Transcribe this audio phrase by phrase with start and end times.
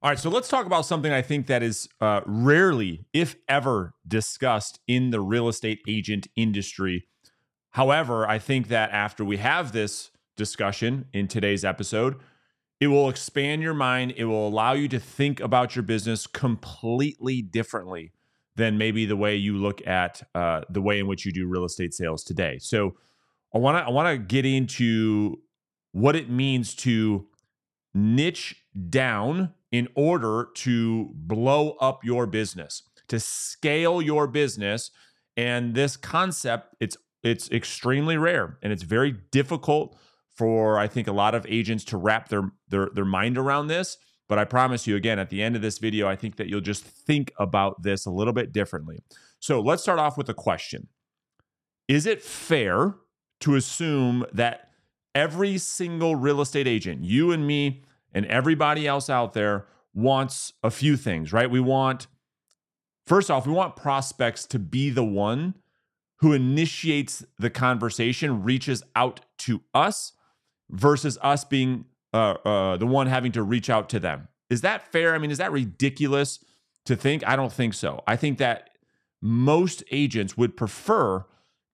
[0.00, 3.94] All right, so let's talk about something I think that is uh, rarely, if ever,
[4.06, 7.08] discussed in the real estate agent industry.
[7.70, 12.14] However, I think that after we have this discussion in today's episode,
[12.78, 14.14] it will expand your mind.
[14.16, 18.12] It will allow you to think about your business completely differently
[18.54, 21.64] than maybe the way you look at uh, the way in which you do real
[21.64, 22.58] estate sales today.
[22.60, 22.94] So,
[23.52, 25.40] I want to I want to get into
[25.90, 27.26] what it means to
[27.94, 34.90] niche down in order to blow up your business, to scale your business.
[35.36, 39.98] And this concept, it's it's extremely rare and it's very difficult
[40.36, 43.96] for I think a lot of agents to wrap their their their mind around this.
[44.28, 46.60] But I promise you again at the end of this video, I think that you'll
[46.60, 48.98] just think about this a little bit differently.
[49.40, 50.88] So let's start off with a question.
[51.88, 52.96] Is it fair
[53.40, 54.70] to assume that
[55.14, 60.70] every single real estate agent, you and me, and everybody else out there wants a
[60.70, 61.50] few things, right?
[61.50, 62.06] We want,
[63.06, 65.54] first off, we want prospects to be the one
[66.20, 70.12] who initiates the conversation, reaches out to us
[70.70, 74.28] versus us being uh, uh, the one having to reach out to them.
[74.50, 75.14] Is that fair?
[75.14, 76.44] I mean, is that ridiculous
[76.86, 77.26] to think?
[77.26, 78.02] I don't think so.
[78.06, 78.70] I think that
[79.20, 81.26] most agents would prefer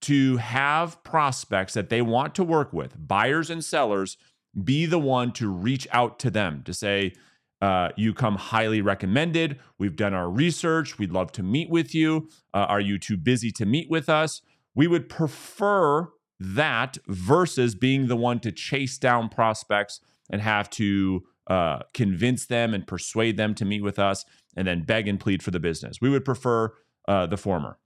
[0.03, 4.19] to have prospects that they want to work with, buyers and sellers,
[4.63, 7.15] be the one to reach out to them to say,
[7.61, 9.59] uh, you come highly recommended.
[9.79, 10.99] We've done our research.
[10.99, 12.29] We'd love to meet with you.
[12.53, 14.43] Uh, are you too busy to meet with us?
[14.75, 21.23] We would prefer that versus being the one to chase down prospects and have to
[21.47, 24.25] uh, convince them and persuade them to meet with us
[24.57, 26.01] and then beg and plead for the business.
[26.01, 26.73] We would prefer
[27.07, 27.79] uh, the former.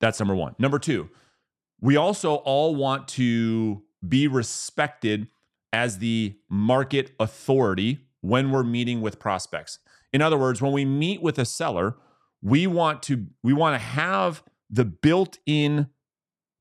[0.00, 0.54] That's number one.
[0.58, 1.10] Number two,
[1.80, 5.28] we also all want to be respected
[5.74, 9.80] as the market authority when we're meeting with prospects.
[10.12, 11.96] In other words, when we meet with a seller,
[12.40, 15.88] we want to we want to have the built-in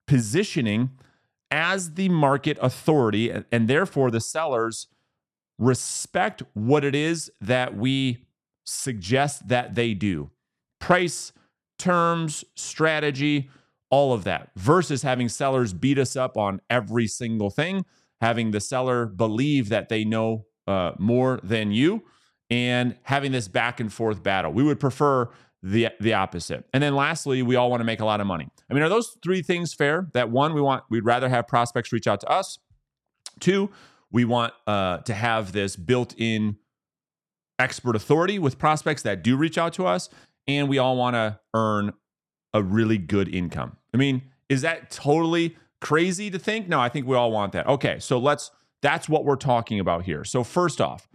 [0.08, 0.90] positioning
[1.52, 4.88] as the market authority and, therefore the sellers
[5.60, 8.26] respect what it is that we
[8.66, 10.32] suggest that they do.
[10.80, 11.32] Price,
[11.78, 13.52] terms, strategy,
[13.92, 17.86] all of that versus having sellers beat us up on every single thing
[18.24, 22.02] having the seller believe that they know uh, more than you,
[22.50, 24.54] and having this back and forth battle.
[24.54, 25.30] We would prefer
[25.62, 26.64] the the opposite.
[26.74, 28.48] And then lastly, we all want to make a lot of money.
[28.70, 30.08] I mean, are those three things fair?
[30.14, 32.60] That one, we want we'd rather have prospects reach out to us.
[33.42, 33.70] Two,
[34.10, 36.58] we want uh, to have this built-in
[37.60, 40.10] expert authority with prospects that do reach out to us,
[40.48, 41.94] and we all want to earn
[42.54, 43.76] a really good income.
[43.94, 46.68] I mean, is that totally crazy to think?
[46.68, 47.68] No, I think we all want that.
[47.68, 48.50] Okay, so let's
[48.82, 50.24] that's what we're talking about here.
[50.24, 51.08] So first off,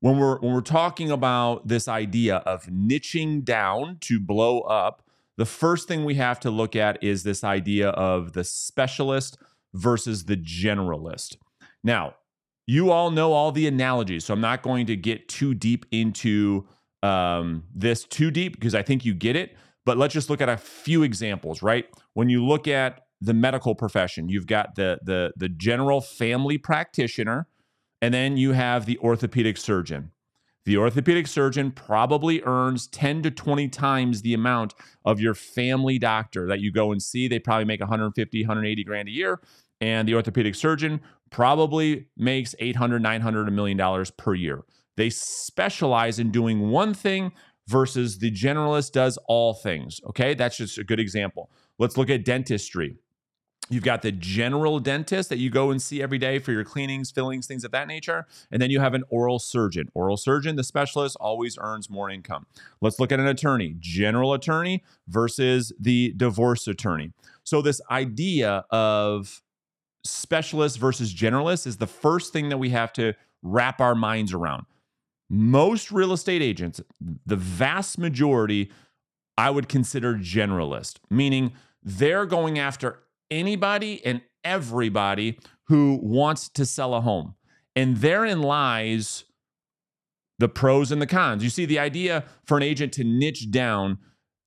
[0.00, 5.02] when we're when we're talking about this idea of niching down to blow up,
[5.36, 9.36] the first thing we have to look at is this idea of the specialist
[9.74, 11.36] versus the generalist.
[11.84, 12.14] Now,
[12.66, 16.66] you all know all the analogies, so I'm not going to get too deep into
[17.02, 19.56] um, this too deep because I think you get it.
[19.84, 21.86] But let's just look at a few examples, right?
[22.12, 24.28] When you look at the medical profession.
[24.28, 27.48] You've got the the the general family practitioner,
[28.00, 30.12] and then you have the orthopedic surgeon.
[30.64, 36.46] The orthopedic surgeon probably earns 10 to 20 times the amount of your family doctor
[36.46, 37.26] that you go and see.
[37.26, 39.40] They probably make 150, 180 grand a year.
[39.80, 44.62] And the orthopedic surgeon probably makes 800, 900, a million dollars per year.
[44.98, 47.32] They specialize in doing one thing
[47.66, 50.00] versus the generalist does all things.
[50.08, 51.50] Okay, that's just a good example.
[51.78, 52.96] Let's look at dentistry.
[53.70, 57.10] You've got the general dentist that you go and see every day for your cleanings,
[57.10, 58.26] fillings, things of that nature.
[58.50, 59.88] And then you have an oral surgeon.
[59.94, 62.46] Oral surgeon, the specialist, always earns more income.
[62.80, 67.12] Let's look at an attorney, general attorney versus the divorce attorney.
[67.44, 69.42] So, this idea of
[70.04, 74.64] specialist versus generalist is the first thing that we have to wrap our minds around.
[75.30, 76.80] Most real estate agents,
[77.26, 78.70] the vast majority,
[79.36, 81.52] I would consider generalist, meaning
[81.82, 87.34] they're going after anybody and everybody who wants to sell a home.
[87.76, 89.24] And therein lies
[90.38, 91.42] the pros and the cons.
[91.42, 93.98] You see, the idea for an agent to niche down,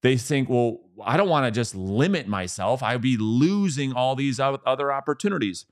[0.02, 2.82] they think, well, I don't want to just limit myself.
[2.82, 5.66] I'd be losing all these other opportunities.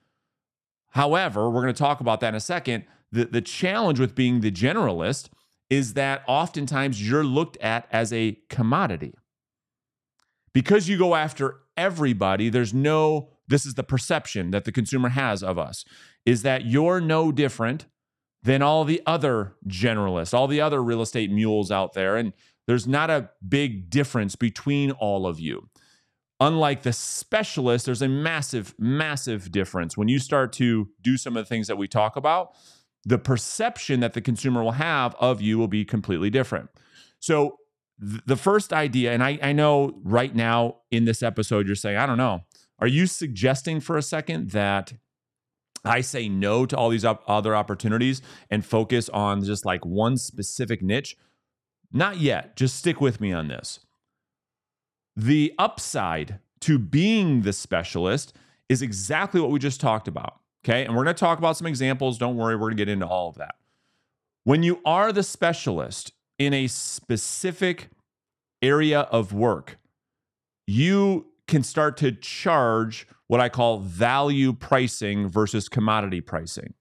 [0.91, 2.85] However, we're going to talk about that in a second.
[3.11, 5.29] The, the challenge with being the generalist
[5.69, 9.13] is that oftentimes you're looked at as a commodity.
[10.53, 15.41] Because you go after everybody, there's no, this is the perception that the consumer has
[15.41, 15.85] of us,
[16.25, 17.85] is that you're no different
[18.43, 22.15] than all the other generalists, all the other real estate mules out there.
[22.15, 22.33] And
[22.67, 25.69] there's not a big difference between all of you.
[26.39, 29.97] Unlike the specialist, there's a massive, massive difference.
[29.97, 32.53] When you start to do some of the things that we talk about,
[33.03, 36.69] the perception that the consumer will have of you will be completely different.
[37.19, 37.57] So,
[37.99, 42.05] the first idea, and I, I know right now in this episode, you're saying, I
[42.05, 42.45] don't know.
[42.79, 44.93] Are you suggesting for a second that
[45.83, 50.15] I say no to all these op- other opportunities and focus on just like one
[50.15, 51.17] specific niche?
[51.91, 52.55] Not yet.
[52.55, 53.81] Just stick with me on this.
[55.17, 58.33] The upside to being the specialist
[58.69, 60.39] is exactly what we just talked about.
[60.63, 60.85] Okay.
[60.85, 62.17] And we're going to talk about some examples.
[62.17, 63.55] Don't worry, we're going to get into all of that.
[64.45, 67.89] When you are the specialist in a specific
[68.62, 69.77] area of work,
[70.65, 76.74] you can start to charge what I call value pricing versus commodity pricing.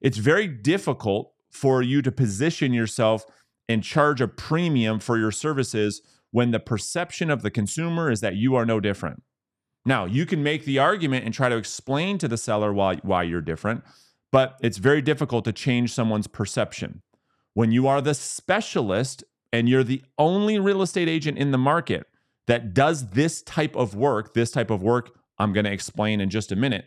[0.00, 3.24] It's very difficult for you to position yourself
[3.68, 6.00] and charge a premium for your services
[6.30, 9.22] when the perception of the consumer is that you are no different.
[9.84, 13.24] Now, you can make the argument and try to explain to the seller why, why
[13.24, 13.84] you're different,
[14.30, 17.02] but it's very difficult to change someone's perception.
[17.54, 22.06] When you are the specialist and you're the only real estate agent in the market
[22.46, 26.30] that does this type of work, this type of work I'm going to explain in
[26.30, 26.86] just a minute,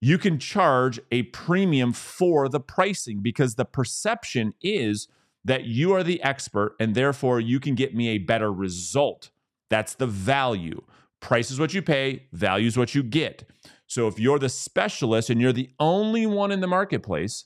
[0.00, 5.08] you can charge a premium for the pricing because the perception is
[5.44, 9.30] that you are the expert and therefore you can get me a better result.
[9.68, 10.82] That's the value.
[11.20, 13.48] Price is what you pay, value is what you get.
[13.86, 17.44] So if you're the specialist and you're the only one in the marketplace,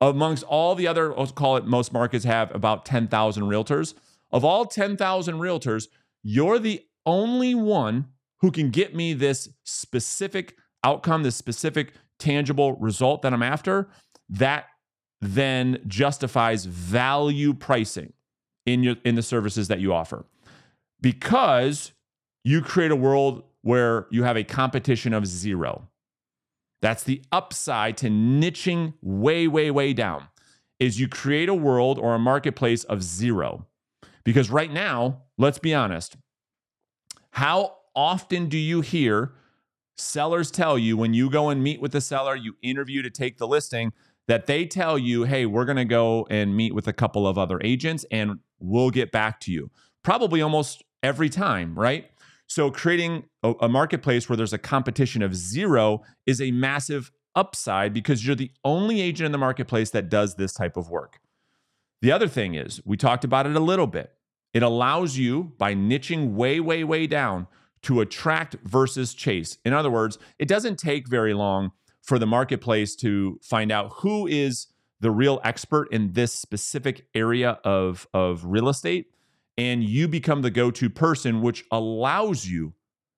[0.00, 3.94] amongst all the other, let's call it most markets have about 10,000 realtors.
[4.30, 5.88] Of all 10,000 realtors,
[6.22, 8.06] you're the only one
[8.40, 13.88] who can get me this specific outcome, this specific tangible result that I'm after.
[14.28, 14.66] That
[15.20, 18.12] then justifies value pricing
[18.66, 20.26] in your in the services that you offer.
[21.00, 21.92] Because
[22.44, 25.88] you create a world where you have a competition of zero.
[26.80, 30.28] That's the upside to niching way way way down.
[30.78, 33.66] Is you create a world or a marketplace of zero.
[34.24, 36.16] Because right now, let's be honest,
[37.30, 39.32] how often do you hear
[39.96, 43.38] sellers tell you when you go and meet with the seller, you interview to take
[43.38, 43.92] the listing,
[44.28, 47.38] that they tell you, hey, we're going to go and meet with a couple of
[47.38, 49.70] other agents and we'll get back to you.
[50.04, 52.10] Probably almost every time, right?
[52.48, 57.92] So creating a, a, marketplace where there's a competition of zero is a massive upside
[57.92, 61.20] because you're the only agent in the marketplace that does this type of work.
[62.00, 64.12] The other thing is, we talked about it a little bit.
[64.54, 67.48] It allows you by niching way, way, way down
[67.82, 69.58] to attract versus chase.
[69.64, 71.72] In other words, it doesn't take very long
[72.02, 74.68] for the marketplace to find out who is
[75.00, 79.10] the real expert in this specific area of, of real estate.
[79.58, 82.72] And you become the go to person, which allows you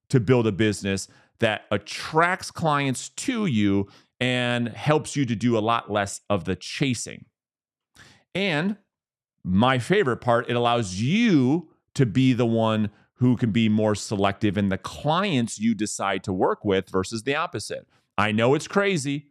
[0.09, 1.07] to build a business
[1.39, 3.89] that attracts clients to you
[4.19, 7.27] and helps you to do a lot less of the chasing.
[8.35, 8.77] And
[9.45, 14.57] my favorite part, it allows you to be the one who can be more selective
[14.57, 17.87] in the clients you decide to work with versus the opposite.
[18.17, 19.29] I know it's crazy.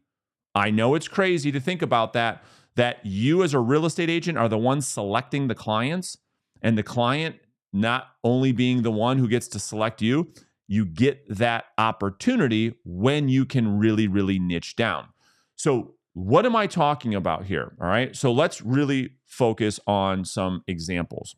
[0.53, 2.44] I know it's crazy to think about that,
[2.75, 6.17] that you as a real estate agent are the ones selecting the clients
[6.61, 7.37] and the client
[7.71, 10.31] not only being the one who gets to select you,
[10.68, 15.07] you get that opportunity when you can really, really niche down.
[15.56, 17.73] So, what am I talking about here?
[17.80, 18.16] All right.
[18.16, 21.35] So, let's really focus on some examples.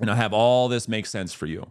[0.00, 1.70] And I have all this make sense for you.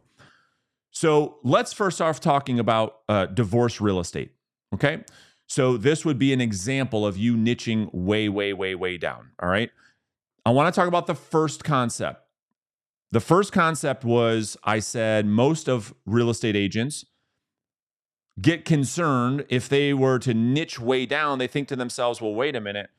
[0.91, 4.31] So, let's first off talking about uh, divorce real estate.
[4.74, 5.03] Okay.
[5.48, 9.31] So this would be an example of you niching way, way, way, way down.
[9.41, 9.72] All right.
[10.46, 12.22] I want to talk about the first concept.
[13.12, 17.06] The first concept was I said most of real estate agents
[18.40, 21.40] get concerned if they were to niche way down.
[21.40, 22.90] They think to themselves, well, wait a minute,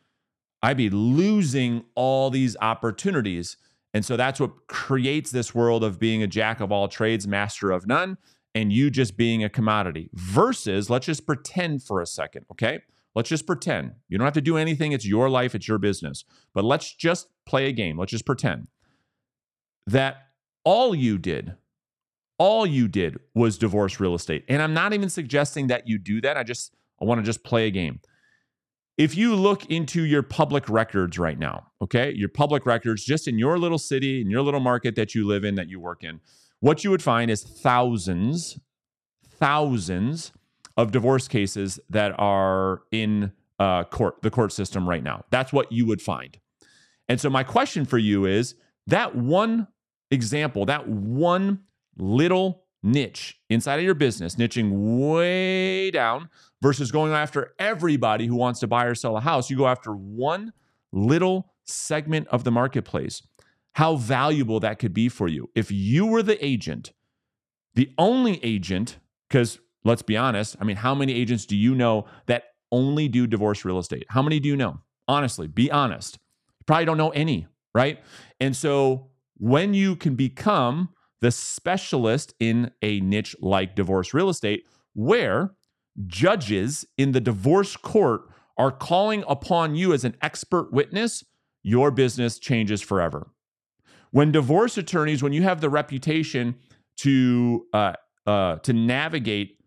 [0.62, 3.57] I'd be losing all these opportunities.
[3.95, 7.71] And so that's what creates this world of being a jack of all trades, master
[7.71, 8.19] of none
[8.55, 12.81] and you just being a commodity versus let's just pretend for a second, okay?
[13.15, 13.93] Let's just pretend.
[14.09, 14.93] You don't have to do anything.
[14.93, 16.25] It's your life, it's your business.
[16.55, 17.99] But let's just play a game.
[17.99, 18.69] Let's just pretend
[19.88, 20.28] that
[20.64, 21.54] all you did,
[22.38, 24.45] all you did was divorce real estate.
[24.49, 26.37] And I'm not even suggesting that you do that.
[26.37, 28.00] I just I want to just play a game.
[28.97, 32.12] If you look into your public records right now, okay?
[32.12, 35.45] Your public records just in your little city, in your little market that you live
[35.45, 36.21] in, that you work in,
[36.59, 38.59] what you would find is thousands,
[39.25, 40.33] thousands
[40.76, 45.25] of divorce cases that are in uh, court the court system right now.
[45.30, 46.38] That's what you would find.
[47.09, 48.54] And so my question for you is
[48.88, 49.68] that one
[50.11, 51.61] example, that one
[51.97, 54.71] little niche inside of your business, niching
[55.11, 56.29] way down
[56.62, 59.50] versus going after everybody who wants to buy or sell a house.
[59.50, 60.53] You go after one
[60.93, 63.23] little segment of the marketplace.
[63.73, 65.50] How valuable that could be for you.
[65.55, 66.93] If you were the agent,
[67.75, 68.99] the only agent,
[69.29, 73.27] because let's be honest, I mean, how many agents do you know that only do
[73.27, 74.07] divorce real estate?
[74.09, 74.81] How many do you know?
[75.07, 76.19] Honestly, be honest.
[76.59, 78.00] You probably don't know any, right?
[78.41, 80.90] And so when you can become
[81.21, 84.64] the specialist in a niche like divorce real estate,
[84.95, 85.54] where
[86.07, 88.23] judges in the divorce court
[88.57, 91.25] are calling upon you as an expert witness,
[91.62, 93.30] your business changes forever.
[94.11, 96.57] When divorce attorneys, when you have the reputation
[96.99, 97.92] to uh,
[98.26, 99.58] uh, to navigate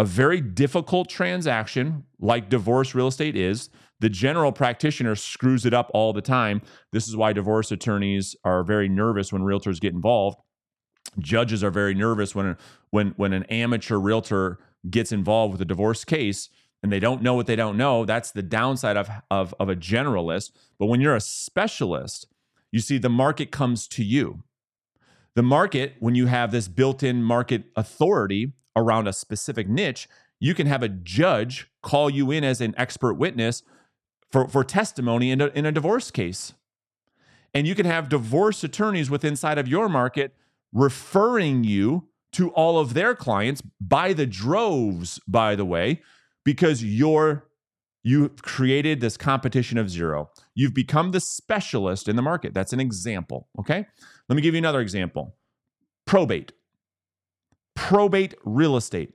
[0.00, 3.68] a very difficult transaction like divorce real estate is,
[4.00, 6.62] the general practitioner screws it up all the time.
[6.90, 10.38] This is why divorce attorneys are very nervous when realtors get involved.
[11.18, 12.56] Judges are very nervous when
[12.88, 16.48] when when an amateur realtor gets involved with a divorce case
[16.82, 18.06] and they don't know what they don't know.
[18.06, 20.52] That's the downside of, of, of a generalist.
[20.78, 22.26] But when you're a specialist,
[22.72, 24.44] you see the market comes to you.
[25.34, 30.08] The market, when you have this built in market authority around a specific niche,
[30.38, 33.62] you can have a judge call you in as an expert witness
[34.30, 36.54] for, for testimony in a, in a divorce case.
[37.52, 40.34] And you can have divorce attorneys with inside of your market
[40.72, 46.00] referring you to all of their clients by the droves, by the way,
[46.44, 47.46] because you're
[48.02, 50.30] you've created this competition of zero.
[50.54, 52.54] You've become the specialist in the market.
[52.54, 53.48] That's an example.
[53.58, 53.84] Okay.
[54.28, 55.36] Let me give you another example
[56.06, 56.52] probate.
[57.80, 59.14] Probate real estate.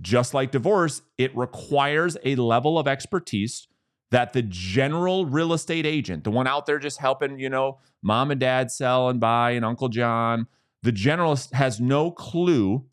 [0.00, 3.68] Just like divorce, it requires a level of expertise
[4.10, 8.30] that the general real estate agent, the one out there just helping, you know, mom
[8.30, 10.48] and dad sell and buy and Uncle John,
[10.82, 12.84] the generalist has no clue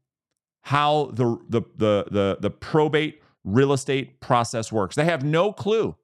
[0.61, 4.95] how the the the the, the probate real estate process works.
[4.95, 5.95] They have no clue.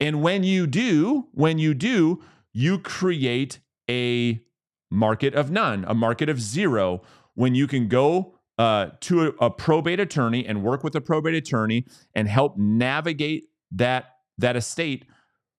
[0.00, 4.42] And when you do, when you do, you create a
[4.90, 7.02] market of none, a market of zero,
[7.36, 11.34] when you can go uh, to a, a probate attorney and work with a probate
[11.34, 15.04] attorney and help navigate that that estate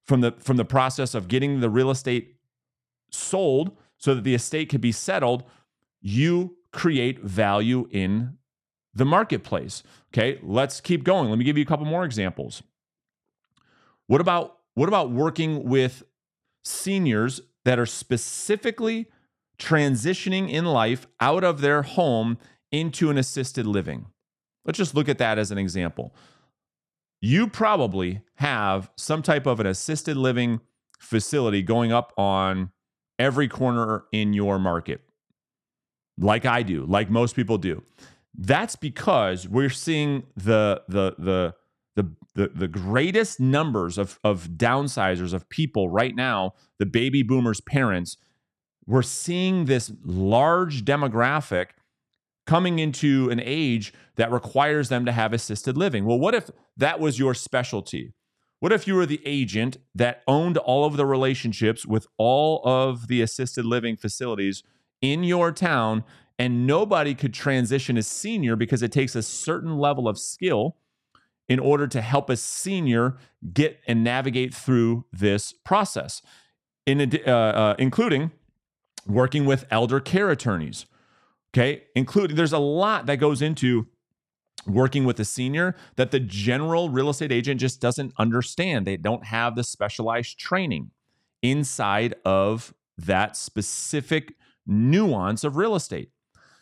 [0.03, 2.36] from the from the process of getting the real estate
[3.12, 5.43] sold so that the estate can be settled,
[6.01, 8.38] you create value in
[8.93, 9.84] the marketplace.
[10.13, 11.29] Okay, let's keep going.
[11.29, 12.63] Let me give you a couple more examples.
[14.07, 16.03] What about what about working with
[16.63, 19.07] seniors that are specifically
[19.59, 22.37] transitioning in life out of their home
[22.71, 24.07] into an assisted living?
[24.65, 26.13] Let's just look at that as an example.
[27.21, 30.59] You probably have some type of an assisted living
[30.99, 32.71] facility going up on
[33.19, 35.01] every corner in your market,
[36.17, 37.83] like I do, like most people do.
[38.37, 41.55] That's because we're seeing the the the
[41.95, 47.61] the the, the greatest numbers of of downsizers of people right now, the baby boomers'
[47.61, 48.17] parents.
[48.88, 51.67] We're seeing this large demographic
[52.46, 56.06] coming into an age that requires them to have assisted living.
[56.06, 58.13] Well, what if that was your specialty?
[58.60, 63.08] What if you were the agent that owned all of the relationships with all of
[63.08, 64.63] the assisted living facilities
[65.01, 66.03] in your town
[66.39, 70.77] and nobody could transition as senior because it takes a certain level of skill
[71.48, 73.17] in order to help a senior
[73.53, 76.22] get and navigate through this process,
[76.86, 78.32] in, uh, uh, including
[79.07, 80.85] working with elder care attorneys.
[81.53, 83.87] Okay, including there's a lot that goes into
[84.65, 88.85] working with a senior that the general real estate agent just doesn't understand.
[88.85, 90.91] They don't have the specialized training
[91.41, 94.33] inside of that specific
[94.65, 96.11] nuance of real estate.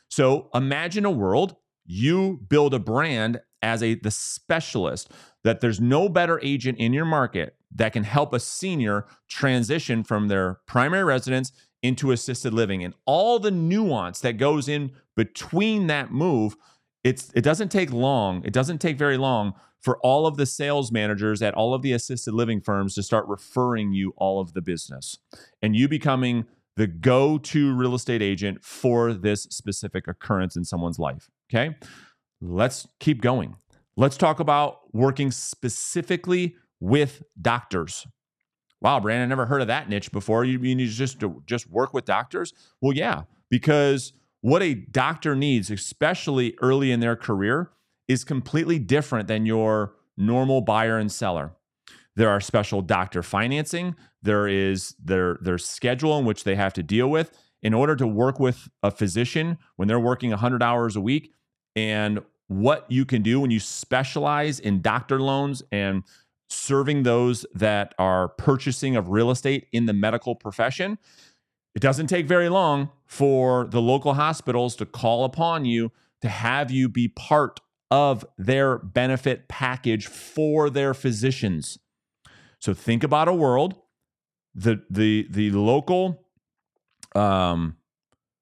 [0.10, 5.12] So imagine a world you build a brand as a the specialist
[5.44, 10.28] that there's no better agent in your market that can help a senior transition from
[10.28, 11.52] their primary residence
[11.82, 16.56] into assisted living and all the nuance that goes in between that move
[17.04, 20.92] it's it doesn't take long it doesn't take very long for all of the sales
[20.92, 24.62] managers at all of the assisted living firms to start referring you all of the
[24.62, 25.20] business
[25.62, 31.00] and you becoming the go to real estate agent for this specific occurrence in someone's
[31.00, 31.30] life.
[31.50, 31.76] Okay.
[32.42, 33.56] Let's keep going.
[33.96, 38.06] Let's talk about working specifically with doctors.
[38.86, 40.46] Wow, Brandon, I never heard of that niche before.
[40.46, 42.54] You mean you just to just work with doctors?
[42.82, 47.72] Well, yeah, because what a doctor needs, especially early in their career,
[48.08, 51.54] is completely different than your normal buyer and seller.
[52.16, 53.96] There are special doctor financing.
[54.22, 58.06] There is their their schedule in which they have to deal with in order to
[58.06, 61.32] work with a physician when they're working 100 hours a week
[61.76, 66.04] and what you can do when you specialize in doctor loans and
[66.48, 70.98] serving those that are purchasing of real estate in the medical profession.
[71.76, 76.72] It doesn't take very long for the local hospitals to call upon you to have
[76.72, 77.60] you be part
[77.92, 81.78] of their benefit package for their physicians.
[82.60, 83.76] So think about a world
[84.56, 86.26] the the the local
[87.14, 87.76] um,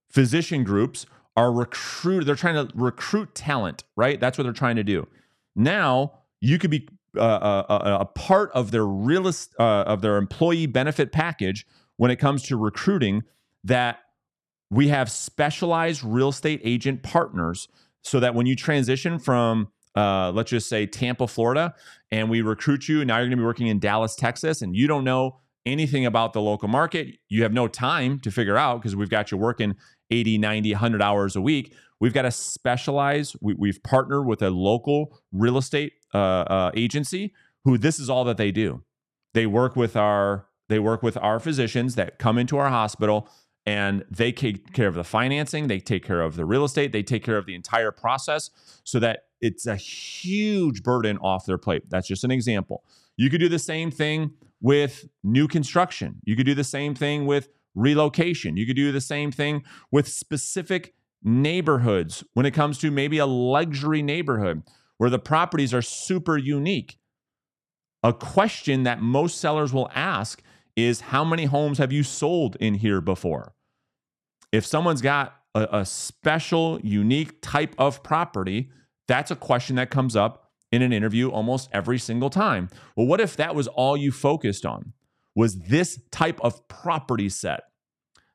[0.10, 1.05] physician groups
[1.36, 4.19] are recruit they're trying to recruit talent, right?
[4.19, 5.07] That's what they're trying to do.
[5.55, 10.01] Now, you could be uh, a, uh, uh, a, part of their real uh, of
[10.01, 11.65] their employee benefit package
[11.98, 13.24] when it comes to recruiting
[13.63, 14.00] that
[14.70, 17.67] we have specialized real estate agent partners
[18.01, 21.75] so that when you transition from uh, let's just say Tampa, Florida,
[22.12, 23.05] and we recruit you.
[23.05, 26.34] Now you're going to be working in Dallas, Texas, and you don't know anything about
[26.34, 27.15] the local market.
[27.29, 29.75] You have no time to figure out because we've got you working
[30.10, 31.75] 80, 90, 100 hours a week.
[32.00, 33.36] We've got to specialize.
[33.39, 38.24] We, have partnered with a local real estate uh, uh, agency who this is all
[38.25, 38.84] that they do.
[39.34, 43.29] They work with our they work with our physicians that come into our hospital
[43.65, 47.03] and they take care of the financing, they take care of the real estate, they
[47.03, 48.50] take care of the entire process
[48.84, 51.84] so that it's a huge burden off their plate.
[51.89, 52.84] That's just an example.
[53.17, 56.22] You could do the same thing with new construction.
[56.24, 58.58] You could do the same thing with relocation.
[58.58, 60.93] You could do the same thing with specific
[61.24, 64.63] neighborhoods when it comes to maybe a luxury neighborhood
[64.97, 66.97] where the properties are super unique.
[68.03, 70.41] A question that most sellers will ask
[70.75, 73.53] is how many homes have you sold in here before?
[74.51, 78.69] If someone's got a, a, special, unique type of property,
[79.07, 82.69] that's a question that comes up in an interview almost every single time.
[82.95, 84.93] Well, what if that was all you focused on?
[85.35, 87.62] Was this type of property set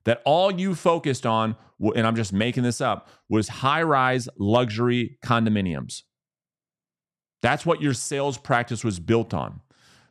[0.05, 1.57] that all you focused on,
[1.95, 6.03] and I'm just making this up, was high rise luxury condominiums?
[7.43, 9.61] That's what your sales practice was built on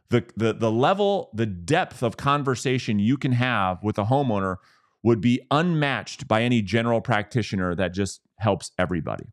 [0.10, 4.58] the, the, the level, the depth of conversation you can have with a homeowner
[5.04, 9.26] would be unmatched by any general practitioner that just helps everybody.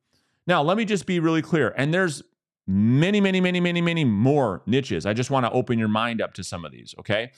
[0.46, 1.72] Now, let me just be really clear.
[1.76, 2.22] And there's
[2.66, 5.06] many, many, many, many, many more niches.
[5.06, 7.30] I just want to open your mind up to some of these, okay?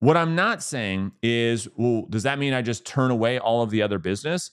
[0.00, 3.70] What I'm not saying is, well, does that mean I just turn away all of
[3.70, 4.50] the other business?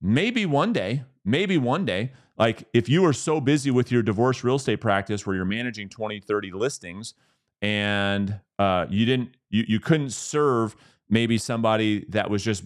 [0.00, 4.42] Maybe one day, maybe one day, like if you are so busy with your divorce
[4.44, 7.14] real estate practice where you're managing 20 30 listings
[7.62, 10.76] and uh, you didn't you, you couldn't serve
[11.08, 12.64] maybe somebody that was just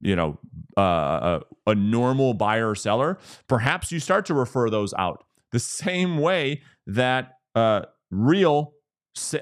[0.00, 0.38] you know
[0.76, 5.24] uh, a, a normal buyer or seller perhaps you start to refer those out.
[5.52, 8.72] The same way that uh, real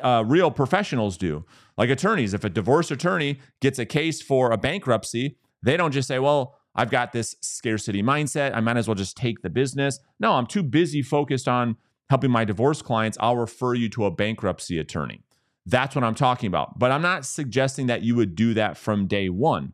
[0.03, 1.45] uh, real professionals do.
[1.79, 6.09] Like attorneys if a divorce attorney gets a case for a bankruptcy they don't just
[6.09, 8.55] say well I've got this scarcity mindset.
[8.55, 9.99] I might as well just take the business.
[10.19, 11.77] No, I'm too busy focused on
[12.09, 13.19] helping my divorce clients.
[13.21, 15.23] I'll refer you to a bankruptcy attorney.
[15.67, 16.79] That's what I'm talking about.
[16.79, 19.73] But I'm not suggesting that you would do that from day one.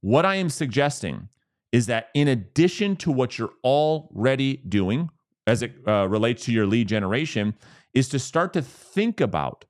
[0.00, 1.28] What I am suggesting
[1.72, 5.10] is that in addition to what you're already doing
[5.46, 7.54] as it uh, relates to your lead generation,
[7.92, 9.64] is to start to think about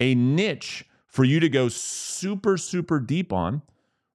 [0.00, 3.62] a niche for you to go super, super deep on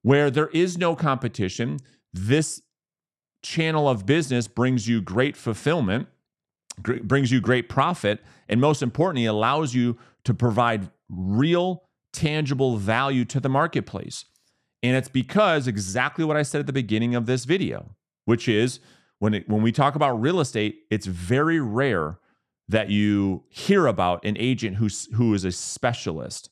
[0.02, 1.78] where there is no competition.
[2.12, 2.62] This
[3.42, 6.08] channel of business brings you great fulfillment,
[6.78, 13.40] brings you great profit, and most importantly, allows you to provide real, tangible value to
[13.40, 14.24] the marketplace.
[14.82, 18.80] And it's because exactly what I said at the beginning of this video, which is
[19.18, 22.18] when it, when we talk about real estate, it's very rare
[22.68, 26.50] that you hear about an agent who's who is a specialist.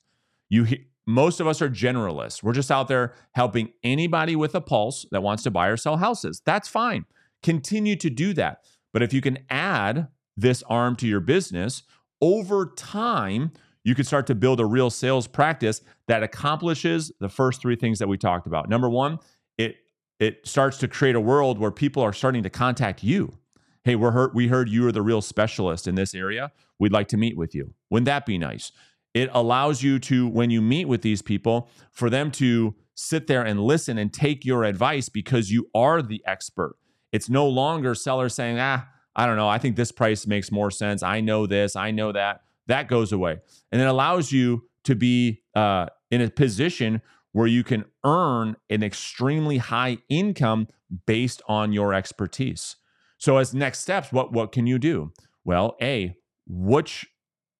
[0.49, 0.67] You
[1.11, 2.43] most of us are generalists.
[2.43, 5.97] We're just out there helping anybody with a pulse that wants to buy or sell
[5.97, 6.43] houses.
[6.45, 7.05] That's fine.
[7.43, 8.65] Continue to do that.
[8.93, 11.83] But if you can add this arm to your business
[12.21, 13.53] over time,
[13.85, 17.99] you can start to build a real sales practice that accomplishes the first three things
[17.99, 18.69] that we talked about.
[18.69, 19.19] Number one,
[19.57, 19.77] it
[20.19, 23.39] it starts to create a world where people are starting to contact you.
[23.85, 26.53] Hey, we're heard, we heard you are the real specialist in this area.
[26.79, 27.73] We'd like to meet with you.
[27.89, 28.71] Wouldn't that be nice?
[29.15, 33.43] It allows you to when you meet with these people for them to sit there
[33.43, 36.77] and listen and take your advice because you are the expert.
[37.13, 39.49] It's no longer sellers saying ah i don't know.
[39.49, 41.03] I think this price makes more sense.
[41.03, 41.77] I know this.
[41.77, 42.43] I know that.
[42.69, 43.39] That goes away.
[43.73, 48.83] And it allows you to be uh, in a position where you can earn an
[48.83, 50.69] extremely high income
[51.07, 52.77] based on your expertise.
[53.19, 55.13] So as next steps what what can you do?
[55.45, 57.07] Well a which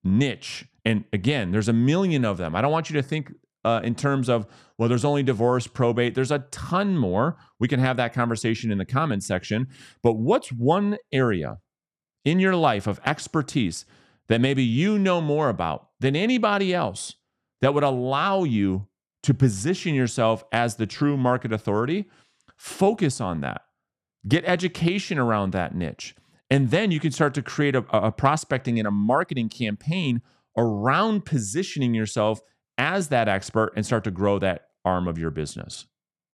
[0.03, 0.65] niche.
[0.85, 2.55] And again, there's a million of them.
[2.55, 6.15] I don't want you to think uh, in terms of, well, there's only divorce, probate.
[6.15, 7.37] There's a ton more.
[7.59, 9.67] We can have that conversation in the comments section.
[10.01, 11.59] But what's one area
[12.25, 13.85] in your life of expertise
[14.27, 17.15] that maybe you know more about than anybody else
[17.61, 18.87] that would allow you
[19.23, 22.09] to position yourself as the true market authority?
[22.57, 23.61] Focus on that.
[24.27, 26.15] Get education around that niche.
[26.49, 30.21] And then you can start to create a, a prospecting and a marketing campaign
[30.57, 32.41] around positioning yourself
[32.77, 35.85] as that expert and start to grow that arm of your business.